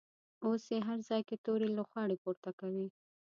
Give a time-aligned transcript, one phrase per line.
[0.45, 2.87] اوس یې هر ځای کې تورې لوخړې پورته کوي.